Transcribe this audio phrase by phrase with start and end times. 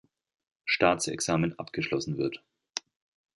[0.65, 2.41] Staatsexamen abgeschlossen wird.